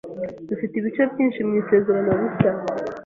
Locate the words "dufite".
0.47-0.73